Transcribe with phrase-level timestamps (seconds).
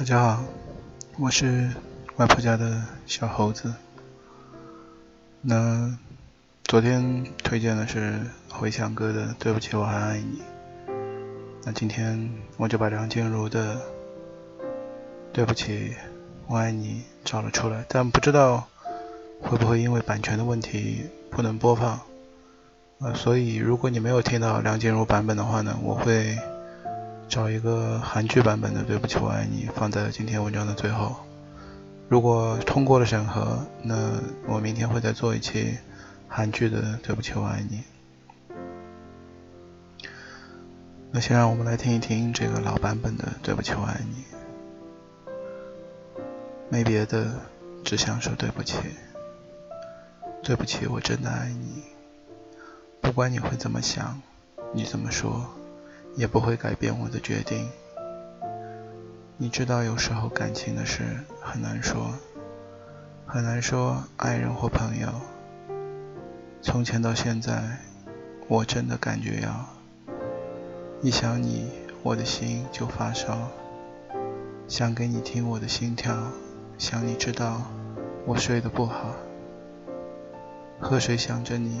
[0.00, 0.42] 大家好，
[1.18, 1.68] 我是
[2.16, 3.70] 外婆家的小猴子。
[5.42, 5.94] 那
[6.64, 8.18] 昨天推荐的是
[8.48, 10.40] 回响哥的《对不起，我还爱你》。
[11.66, 13.74] 那今天我就把梁静茹的
[15.34, 15.94] 《对不起，
[16.46, 18.66] 我爱你》找了出来，但不知道
[19.42, 22.00] 会不会因为版权的问题不能播放。
[23.00, 26.38] 呃，所以如果你没有听到梁静茹版本的话呢，我会。
[27.30, 31.14] 找一个韩剧版本的《对不起，我爱你》放在今天文章的最后。
[32.08, 35.78] 如果通过了审核，那我明天会再做一期
[36.26, 37.84] 韩剧的《对不起，我爱你》。
[41.12, 44.24] 那先让我们来听一听这个老版本的《对不起，我爱你》。
[46.68, 47.32] 没别的，
[47.84, 48.76] 只想说对不起。
[50.42, 51.84] 对不起，我真的爱你。
[53.00, 54.20] 不管你会怎么想，
[54.74, 55.48] 你怎么说。
[56.16, 57.68] 也不会改变我的决定。
[59.36, 61.02] 你知道，有时候感情的事
[61.40, 62.12] 很难说，
[63.26, 65.08] 很难说爱人或朋友。
[66.60, 67.78] 从前到现在，
[68.48, 69.66] 我真的感觉要
[71.00, 71.70] 一想你，
[72.02, 73.48] 我的心就发烧。
[74.68, 76.14] 想给你听我的心跳，
[76.76, 77.62] 想你知道
[78.26, 79.14] 我睡得不好。
[80.78, 81.80] 喝水想着你，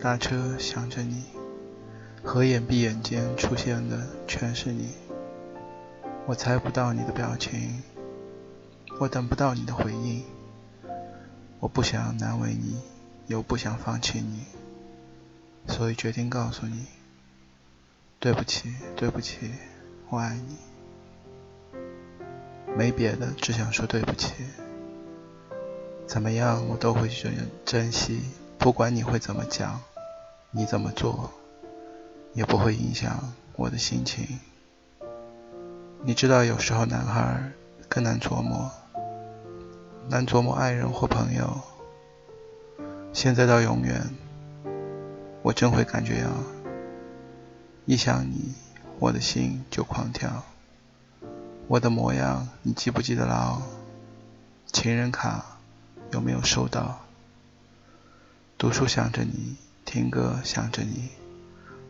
[0.00, 1.24] 搭车想着你。
[2.22, 4.90] 合眼闭眼间出现的全是你，
[6.26, 7.82] 我猜不到你的表情，
[8.98, 10.24] 我等不到你的回应，
[11.60, 12.80] 我不想难为你，
[13.28, 14.44] 又不想放弃你，
[15.68, 16.86] 所以决定告诉你，
[18.18, 19.52] 对不起，对不起，
[20.10, 20.56] 我爱你，
[22.76, 24.32] 没别的，只想说对不起，
[26.08, 27.30] 怎么样我都会去
[27.64, 28.20] 珍惜，
[28.58, 29.80] 不管你会怎么讲，
[30.50, 31.30] 你怎么做。
[32.36, 34.38] 也不会影响我的心情。
[36.04, 37.50] 你知道，有时候男孩
[37.88, 38.70] 更难琢磨，
[40.10, 41.58] 难琢磨爱人或朋友。
[43.14, 44.10] 现在到永远，
[45.40, 46.30] 我真会感觉啊，
[47.86, 48.52] 一想你，
[48.98, 50.44] 我的心就狂跳。
[51.68, 53.62] 我的模样，你记不记得牢？
[54.66, 55.58] 情人卡
[56.12, 57.00] 有没有收到？
[58.58, 61.08] 读书想着你，听歌想着你。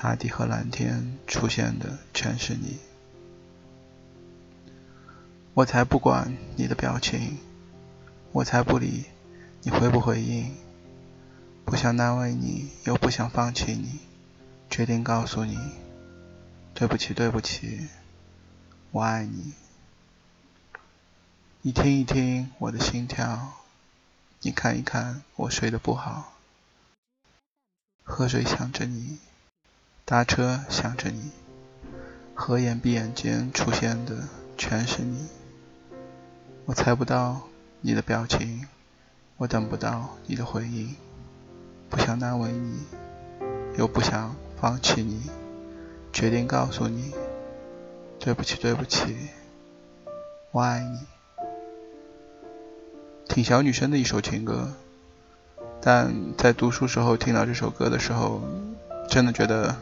[0.00, 2.78] 大地和蓝天出现的全是你，
[5.54, 7.38] 我才不管你的表情，
[8.30, 9.06] 我才不理
[9.62, 10.54] 你回不回应，
[11.64, 13.98] 不想难为你，又不想放弃你，
[14.70, 15.58] 决定告诉你，
[16.74, 17.88] 对不起，对不起，
[18.92, 19.52] 我爱你。
[21.62, 23.54] 你听一听我的心跳，
[24.42, 26.34] 你看一看我睡得不好，
[28.04, 29.18] 喝水想着你。
[30.10, 31.32] 搭车想着你，
[32.34, 34.16] 合眼闭眼间出现的
[34.56, 35.28] 全是你。
[36.64, 37.42] 我猜不到
[37.82, 38.66] 你的表情，
[39.36, 40.96] 我等不到你的回应，
[41.90, 42.86] 不想难为你，
[43.76, 45.20] 又不想放弃你，
[46.10, 47.12] 决定告诉你，
[48.18, 49.14] 对不起，对不起，
[50.52, 51.00] 我爱你。
[53.28, 54.72] 挺小女生的一首情歌，
[55.82, 58.40] 但在读书时候听到这首歌的时候，
[59.10, 59.76] 真的觉得。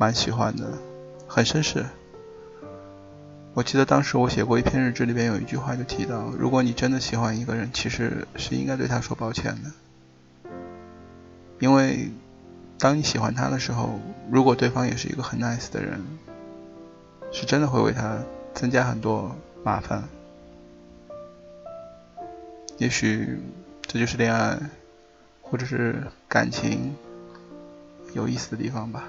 [0.00, 0.78] 蛮喜欢的，
[1.28, 1.84] 很绅士。
[3.52, 10.50] 我记得当时我写过一篇日志，里边有一句话就提到：如果你真的喜欢一个人，其实是应该对他说抱歉的，
[11.58, 12.08] 因为
[12.78, 14.00] 当你喜欢他的时候，
[14.30, 16.00] 如果对方也是一个很 nice 的人，
[17.30, 18.20] 是真的会为他
[18.54, 20.04] 增加很多麻烦。
[22.78, 23.38] 也许
[23.82, 24.58] 这就是恋爱，
[25.42, 26.96] 或者是感情
[28.14, 29.04] 有意思的地方吧。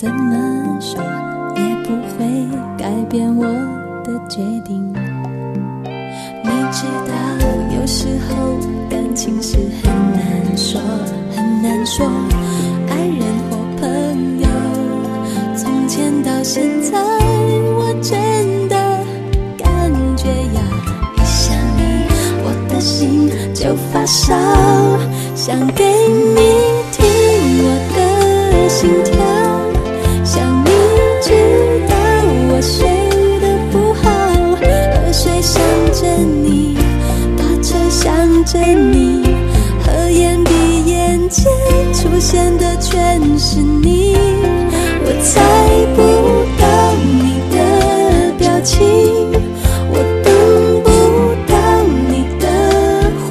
[0.00, 1.02] 怎么说
[1.56, 2.24] 也不会
[2.78, 3.42] 改变我
[4.04, 4.80] 的决定。
[6.44, 7.12] 你知道，
[7.74, 8.56] 有时候
[8.88, 10.80] 感情是很难说，
[11.34, 12.06] 很难说。
[12.88, 14.46] 爱人或朋友，
[15.56, 16.96] 从前到现在，
[17.74, 18.76] 我真的
[19.56, 19.66] 感
[20.16, 20.62] 觉呀，
[21.16, 22.06] 一想你，
[22.44, 24.36] 我的心就发烧，
[25.34, 25.84] 想给
[26.36, 26.47] 你。
[42.18, 44.16] 出现的全是你，
[45.04, 45.40] 我猜
[45.94, 46.02] 不
[46.60, 46.66] 到
[47.14, 47.56] 你的
[48.36, 48.82] 表情，
[49.92, 49.94] 我
[50.24, 50.28] 等
[50.82, 50.90] 不
[51.46, 51.54] 到
[52.10, 52.44] 你的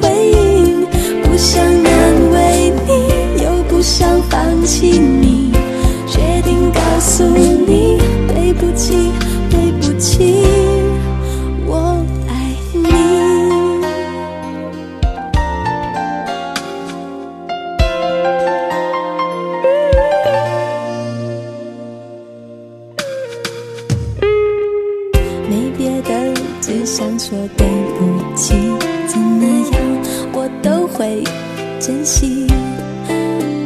[0.00, 0.86] 回应，
[1.22, 1.92] 不想难
[2.32, 5.17] 为你，又不想放弃。
[27.28, 27.66] 说对
[27.98, 28.54] 不起
[29.06, 29.82] 怎么样
[30.32, 31.22] 我都会
[31.78, 32.46] 珍惜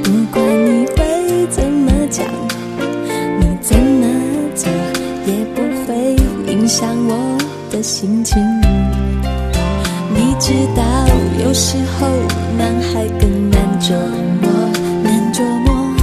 [0.02, 2.26] 不管你会怎么讲
[3.38, 4.04] 你怎么
[4.56, 4.68] 做
[5.28, 6.16] 也不会
[6.52, 7.38] 影响我
[7.70, 8.36] 的心情。
[10.12, 10.82] 你知道
[11.44, 12.08] 有时候
[12.58, 13.92] 男孩更难琢
[14.40, 14.50] 磨
[15.04, 15.94] 难琢磨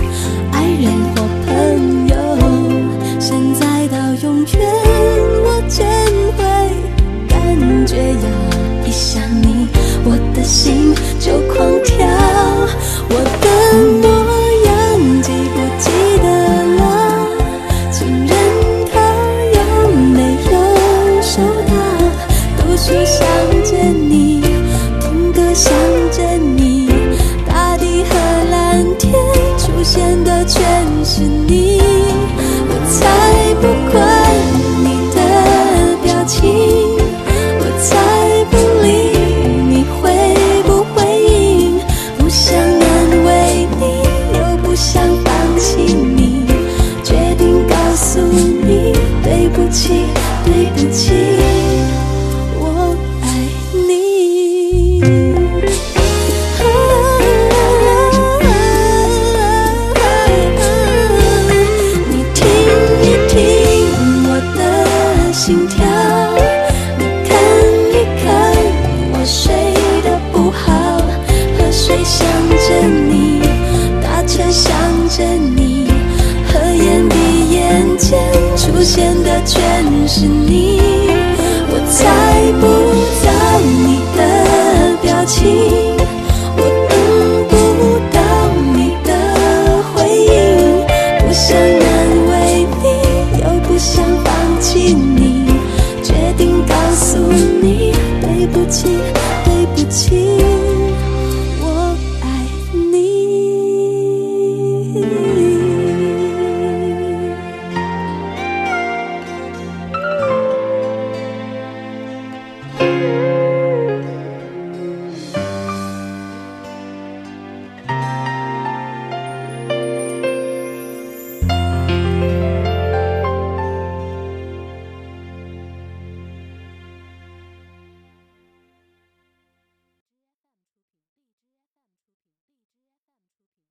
[0.54, 5.39] 爱人或朋友现在到永远。
[8.86, 9.68] 一想你
[10.04, 12.09] 我的心就狂跳。
[85.30, 85.89] 情。